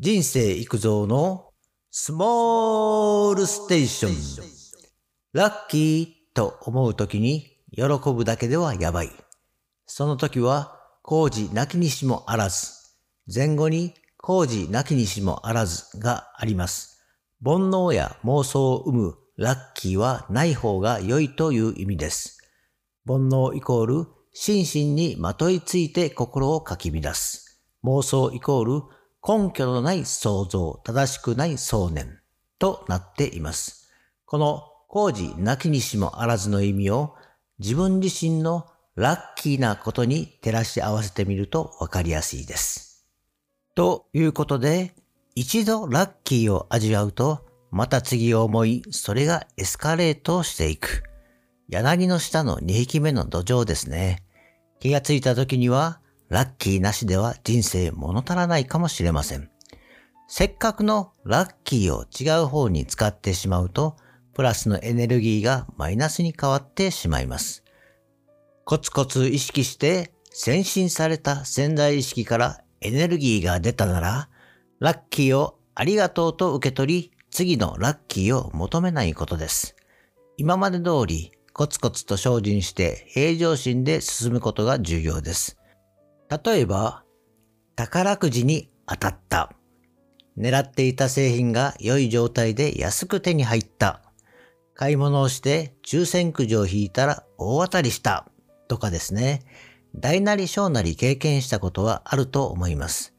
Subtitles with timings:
[0.00, 1.50] 人生育造の
[1.90, 4.14] スモールステーション。
[5.32, 7.82] ラッキーと思う時に喜
[8.14, 9.10] ぶだけではやばい。
[9.86, 12.68] その時は工事なきにしもあらず、
[13.26, 17.04] 前後に工事なきにしもあらずがあります。
[17.44, 22.38] 煩悩や妄想を生むラッキーはない方が良いという意味です。
[23.04, 27.60] 煩悩イコール心身にまといついて心をかき乱す。
[27.82, 32.20] 妄想イコール根拠のない想像、正しくない想念
[32.58, 33.90] となっています。
[34.24, 37.14] この工事なきにしもあらずの意味を
[37.58, 43.06] 自分自身のラッキーなことに照らし合わせてみるとわかりやすいです。
[43.74, 44.94] ということで、
[45.34, 51.04] 一度ラッキーを味わうと、また次を思い、それがエスカレートしていく。
[51.68, 54.24] 柳の下の2匹目の土壌ですね。
[54.80, 59.50] 気がついた時には、ラッキーなしでは人生物足らないかもしれません。
[60.26, 63.96] せっかくのラッキーを違う方に使ってしまうと、
[64.34, 67.64] プラスのエネルギーがマイナスに変わってしまいます。
[68.64, 74.28] コツコツ意識して先進された潜在意識からエネルギーが出たなら、
[74.80, 79.76] ラッキーをありがとうと受け取り、次のラッキーを求めないことです。
[80.36, 85.57] 今まで通りコツコツと精進して平常心で進むことが重要です。
[86.30, 87.04] 例えば、
[87.76, 89.52] 宝くじに当たった。
[90.36, 94.02] 狙っていた製品が良い状態で安く手に入った。
[94.74, 98.28] 買い物をして抽選くじを引いたら大当たりした。
[98.68, 99.42] とかですね。
[99.96, 103.14] 大なり小なり経験したことはあると思います。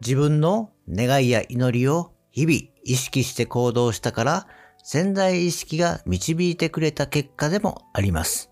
[0.00, 4.46] 自分の願いや祈りを日々意識して行動したから
[4.82, 8.50] 潜在意識が導いてくれた結果でもあります。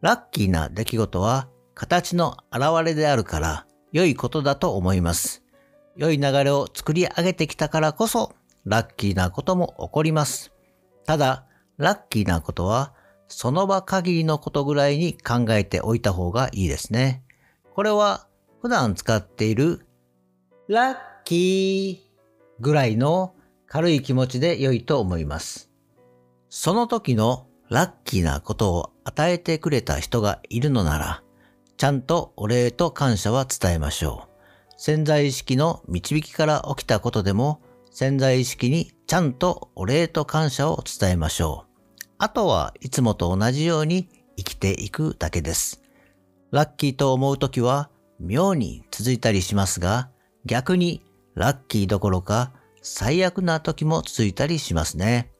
[0.00, 1.48] ラッキーな出来事は
[1.82, 5.42] 形の現れであるから良いことだと思います。
[5.96, 10.52] 良い流れを作り上げてきたからこそラッキーなことも起こります。
[11.06, 11.44] ただ、
[11.78, 12.94] ラッキーなことは
[13.26, 17.24] その場限りのことぐらいに考えておいた方がいいですね。
[17.74, 18.28] これは
[18.60, 19.84] 普段使っている
[20.68, 23.34] ラッキーぐらいの
[23.66, 25.68] 軽い気持ちで良いと思います。
[26.48, 31.24] その時のラッキーなことを与えてくれた人がいるのなら、
[31.82, 34.80] ちゃんとお礼と感謝は伝えましょう。
[34.80, 37.60] 潜在意識の導きから起きたことでも、
[37.90, 42.04] 潜在意識にちゃんとお礼と感謝を伝えましょう。
[42.18, 45.82] あとはいつもと同じように生きていくだけです。
[46.52, 50.08] ラッキーと思うときは妙に続いたりしますが、
[50.44, 51.02] 逆に
[51.34, 55.32] ラッキーどころか最悪な時も続いたりしますね。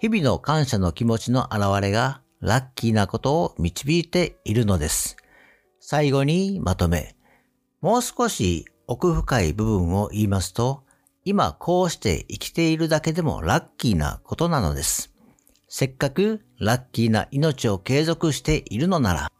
[0.00, 5.16] 日々の感謝の気持ちの表れがラッキーなことを導いているのです。
[5.90, 7.16] 最後にまとめ。
[7.80, 10.84] もう少し奥深い部分を言いますと、
[11.24, 15.12] 今こうして生きているだけでもラッキーなことなのです。
[15.66, 19.32] せっかくラッキーな命を継続しているのなら、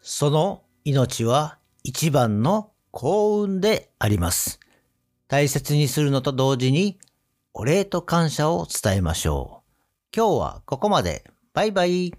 [0.00, 4.60] その命は一番の幸運であります。
[5.26, 7.00] 大切にするのと同時に、
[7.52, 10.16] お礼と感謝を伝えましょう。
[10.16, 11.28] 今日はここまで。
[11.52, 12.14] バイバイ。